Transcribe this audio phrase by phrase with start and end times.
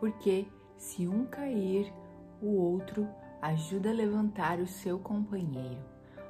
[0.00, 1.92] porque se um cair,
[2.40, 3.06] o outro
[3.40, 5.78] ajuda a levantar o seu companheiro.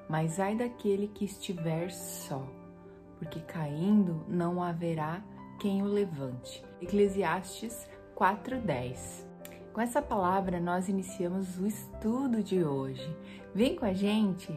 [0.09, 2.45] Mas ai daquele que estiver só,
[3.17, 5.23] porque caindo não haverá
[5.61, 6.65] quem o levante.
[6.83, 9.25] Eclesiastes 4:10.
[9.73, 13.17] Com essa palavra nós iniciamos o estudo de hoje.
[13.55, 14.53] Vem com a gente.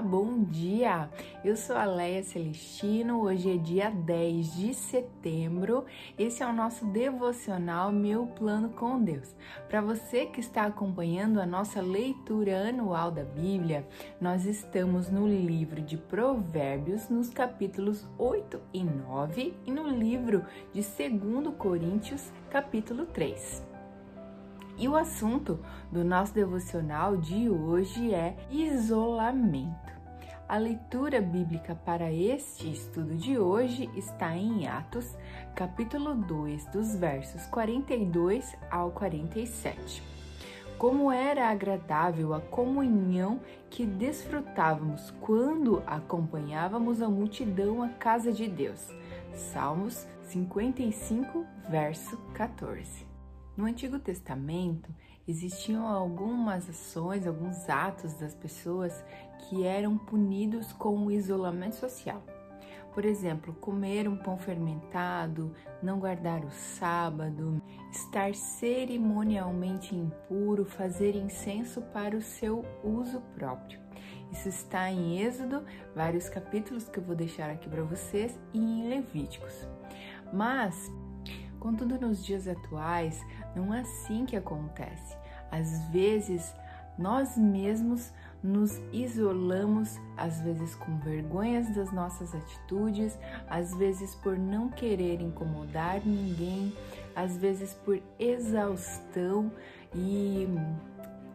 [0.00, 1.10] Bom dia!
[1.44, 5.84] Eu sou a Leia Celestino, hoje é dia 10 de setembro.
[6.18, 9.34] Esse é o nosso devocional Meu Plano com Deus.
[9.68, 13.86] Para você que está acompanhando a nossa leitura anual da Bíblia,
[14.18, 20.80] nós estamos no livro de Provérbios, nos capítulos 8 e 9, e no livro de
[20.80, 23.68] 2 Coríntios, capítulo 3.
[24.80, 25.60] E o assunto
[25.92, 29.99] do nosso devocional de hoje é isolamento.
[30.50, 35.16] A leitura bíblica para este estudo de hoje está em Atos,
[35.54, 40.02] capítulo 2, dos versos 42 ao 47.
[40.76, 43.38] Como era agradável a comunhão
[43.70, 48.88] que desfrutávamos quando acompanhávamos a multidão à casa de Deus.
[49.32, 53.09] Salmos 55, verso 14.
[53.56, 54.88] No Antigo Testamento
[55.26, 59.04] existiam algumas ações, alguns atos das pessoas
[59.38, 62.22] que eram punidos com o isolamento social.
[62.92, 71.80] Por exemplo, comer um pão fermentado, não guardar o sábado, estar cerimonialmente impuro, fazer incenso
[71.80, 73.78] para o seu uso próprio.
[74.32, 75.64] Isso está em Êxodo,
[75.94, 79.68] vários capítulos que eu vou deixar aqui para vocês, e em Levíticos.
[80.32, 80.90] Mas
[81.60, 85.16] Contudo, nos dias atuais, não é assim que acontece.
[85.52, 86.54] Às vezes,
[86.98, 94.70] nós mesmos nos isolamos, às vezes com vergonhas das nossas atitudes, às vezes por não
[94.70, 96.74] querer incomodar ninguém,
[97.14, 99.52] às vezes por exaustão
[99.94, 100.48] e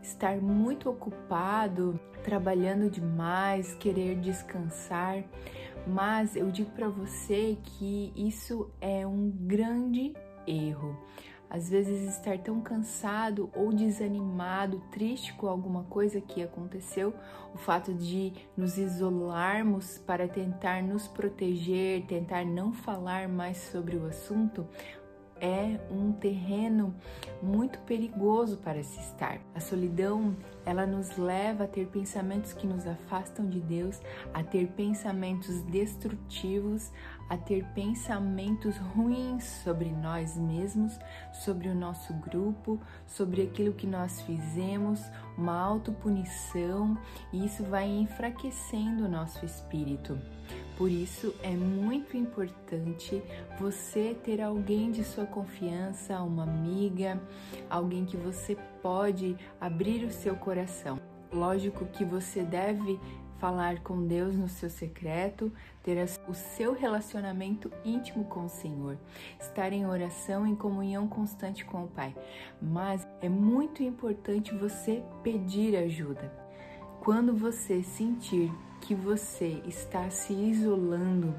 [0.01, 5.23] estar muito ocupado, trabalhando demais, querer descansar
[5.87, 10.13] mas eu digo para você que isso é um grande
[10.47, 10.97] erro.
[11.49, 17.13] Às vezes estar tão cansado ou desanimado, triste com alguma coisa que aconteceu,
[17.53, 24.07] o fato de nos isolarmos para tentar nos proteger, tentar não falar mais sobre o
[24.07, 24.67] assunto,
[25.39, 26.95] é um terreno
[27.41, 29.39] muito perigoso para se estar.
[29.53, 30.35] A solidão,
[30.65, 33.99] ela nos leva a ter pensamentos que nos afastam de Deus,
[34.33, 36.91] a ter pensamentos destrutivos,
[37.29, 40.99] a ter pensamentos ruins sobre nós mesmos,
[41.31, 45.01] sobre o nosso grupo, sobre aquilo que nós fizemos,
[45.37, 46.97] uma autopunição,
[47.33, 50.19] e isso vai enfraquecendo o nosso espírito.
[50.77, 53.23] Por isso é muito importante
[53.59, 57.19] você ter alguém de sua confiança, uma amiga,
[57.69, 60.99] alguém que você pode abrir o seu coração.
[61.31, 62.99] Lógico que você deve
[63.39, 65.51] falar com Deus no seu secreto,
[65.83, 65.97] ter
[66.27, 68.97] o seu relacionamento íntimo com o Senhor,
[69.39, 72.15] estar em oração, em comunhão constante com o Pai.
[72.61, 76.31] Mas é muito importante você pedir ajuda.
[77.01, 78.51] Quando você sentir
[78.81, 81.33] que você está se isolando,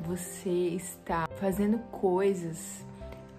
[0.00, 2.84] você está fazendo coisas,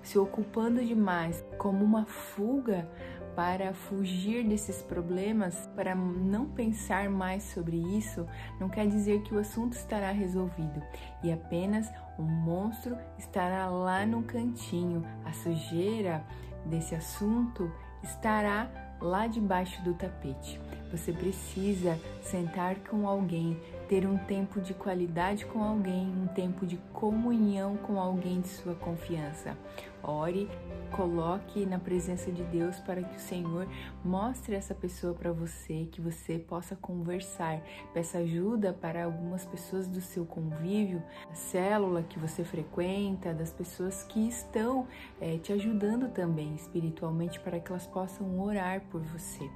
[0.01, 2.87] se ocupando demais como uma fuga
[3.35, 8.25] para fugir desses problemas, para não pensar mais sobre isso,
[8.59, 10.81] não quer dizer que o assunto estará resolvido
[11.23, 15.03] e apenas um monstro estará lá no cantinho.
[15.25, 16.23] A sujeira
[16.65, 17.71] desse assunto
[18.03, 18.69] estará
[19.01, 20.59] lá debaixo do tapete.
[20.91, 26.77] Você precisa sentar com alguém, ter um tempo de qualidade com alguém, um tempo de
[26.91, 29.57] comunhão com alguém de sua confiança.
[30.01, 30.49] Ore,
[30.91, 33.67] coloque na presença de Deus para que o Senhor
[34.03, 37.61] mostre essa pessoa para você, que você possa conversar.
[37.93, 44.03] Peça ajuda para algumas pessoas do seu convívio, da célula que você frequenta, das pessoas
[44.03, 44.87] que estão
[45.21, 49.49] é, te ajudando também espiritualmente para que elas possam orar por você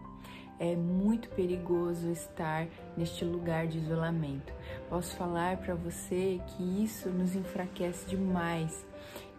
[0.60, 4.54] é muito perigoso estar neste lugar de isolamento.
[4.90, 8.86] Posso falar para você que isso nos enfraquece demais.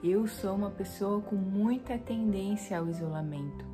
[0.03, 3.65] Eu sou uma pessoa com muita tendência ao isolamento.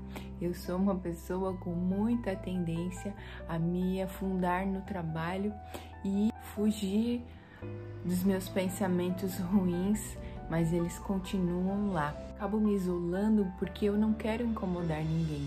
[0.41, 3.15] Eu sou uma pessoa com muita tendência
[3.49, 5.53] a me afundar no trabalho
[6.05, 7.23] e fugir
[8.05, 10.19] dos meus pensamentos ruins,
[10.51, 12.15] mas eles continuam lá.
[12.31, 15.47] Acabo me isolando porque eu não quero incomodar ninguém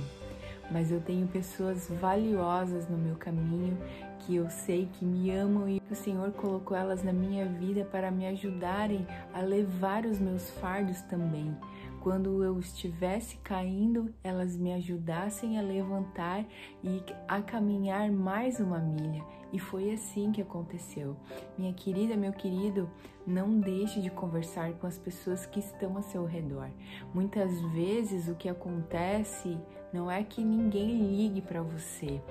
[0.71, 3.77] mas eu tenho pessoas valiosas no meu caminho
[4.19, 8.11] que eu sei que me amam e o Senhor colocou elas na minha vida para
[8.11, 11.55] me ajudarem a levar os meus fardos também.
[12.01, 16.45] Quando eu estivesse caindo, elas me ajudassem a levantar
[16.83, 19.23] e a caminhar mais uma milha.
[19.51, 21.15] E foi assim que aconteceu.
[21.57, 22.89] Minha querida, meu querido,
[23.25, 26.69] não deixe de conversar com as pessoas que estão a seu redor.
[27.13, 29.57] Muitas vezes o que acontece
[29.91, 32.21] não é que ninguém ligue para você,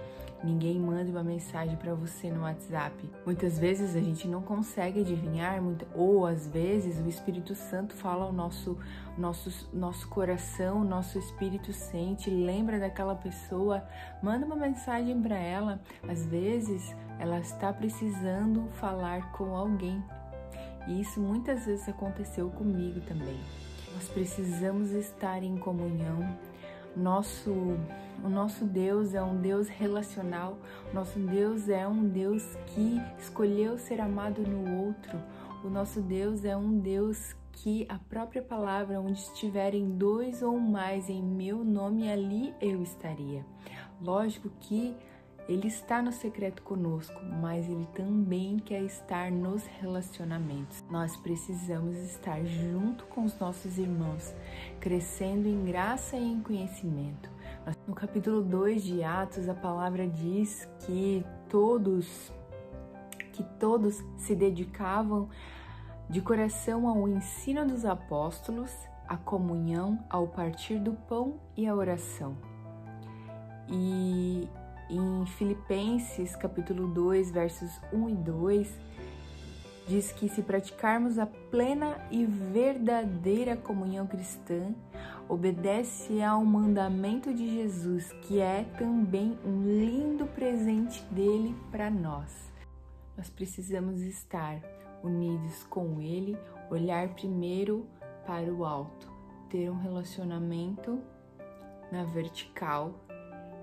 [0.43, 2.95] ninguém manda uma mensagem para você no WhatsApp.
[3.25, 5.61] Muitas vezes a gente não consegue adivinhar,
[5.95, 8.79] ou às vezes o Espírito Santo fala ao nosso,
[9.17, 13.83] nosso, nosso coração, nosso espírito sente, lembra daquela pessoa,
[14.23, 15.81] manda uma mensagem para ela.
[16.09, 20.03] Às vezes ela está precisando falar com alguém.
[20.87, 23.39] E isso muitas vezes aconteceu comigo também.
[23.95, 26.37] Nós precisamos estar em comunhão.
[26.97, 27.53] Nosso,
[28.25, 30.59] o nosso Deus é um Deus relacional.
[30.93, 35.21] Nosso Deus é um Deus que escolheu ser amado no outro.
[35.63, 41.09] O nosso Deus é um Deus que a própria palavra, onde estiverem dois ou mais
[41.09, 43.45] em meu nome, ali eu estaria.
[44.01, 44.95] Lógico que
[45.49, 50.83] ele está no secreto conosco, mas ele também quer estar nos relacionamentos.
[50.91, 54.35] Nós precisamos estar junto com os nossos irmãos,
[54.81, 57.31] crescendo em graça e em conhecimento.
[57.87, 62.33] No capítulo 2 de Atos, a palavra diz que todos
[63.33, 65.29] que todos se dedicavam
[66.09, 68.73] de coração ao ensino dos apóstolos,
[69.07, 72.35] à comunhão, ao partir do pão e à oração.
[73.69, 74.49] E
[74.89, 78.79] em Filipenses capítulo 2, versos 1 e 2,
[79.87, 84.75] diz que se praticarmos a plena e verdadeira comunhão cristã,
[85.29, 92.33] obedece ao mandamento de Jesus, que é também um lindo presente dele para nós.
[93.17, 94.61] Nós precisamos estar
[95.03, 96.37] unidos com ele,
[96.71, 97.87] olhar primeiro
[98.27, 99.09] para o alto,
[99.49, 101.01] ter um relacionamento
[101.91, 103.06] na vertical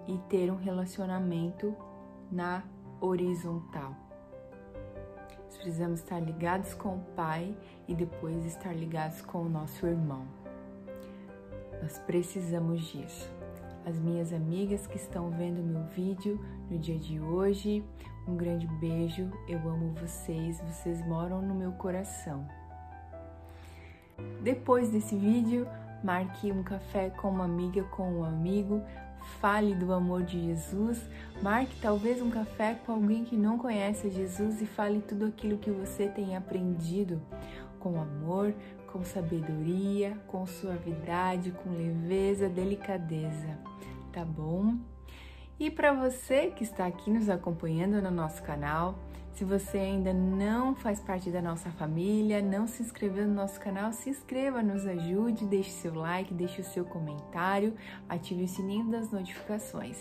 [0.07, 1.75] e ter um relacionamento
[2.31, 2.63] na
[2.99, 3.95] horizontal.
[5.55, 7.55] Precisamos estar ligados com o Pai
[7.87, 10.25] e depois estar ligados com o nosso irmão.
[11.81, 13.31] Nós precisamos disso.
[13.85, 16.39] As minhas amigas que estão vendo meu vídeo
[16.69, 17.83] no dia de hoje,
[18.27, 19.29] um grande beijo.
[19.47, 22.47] Eu amo vocês, vocês moram no meu coração.
[24.41, 25.67] Depois desse vídeo,
[26.03, 28.81] marque um café com uma amiga, com um amigo,
[29.39, 31.01] fale do amor de Jesus,
[31.41, 35.71] marque talvez um café com alguém que não conhece Jesus e fale tudo aquilo que
[35.71, 37.21] você tem aprendido
[37.79, 38.53] com amor,
[38.91, 43.57] com sabedoria, com suavidade, com leveza, delicadeza,
[44.11, 44.77] tá bom?
[45.59, 48.97] E para você que está aqui nos acompanhando no nosso canal,
[49.33, 53.91] se você ainda não faz parte da nossa família, não se inscreveu no nosso canal,
[53.91, 57.73] se inscreva, nos ajude, deixe seu like, deixe o seu comentário,
[58.07, 59.97] ative o sininho das notificações.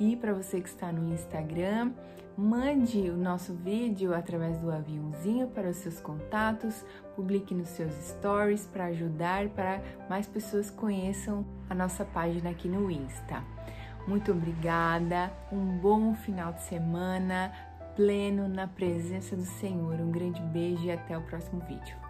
[0.00, 1.92] E para você que está no Instagram,
[2.36, 6.82] mande o nosso vídeo através do aviãozinho para os seus contatos,
[7.14, 12.90] publique nos seus stories para ajudar para mais pessoas conheçam a nossa página aqui no
[12.90, 13.44] Insta.
[14.06, 17.52] Muito obrigada, um bom final de semana,
[17.94, 20.00] pleno na presença do Senhor.
[20.00, 22.01] Um grande beijo e até o próximo vídeo.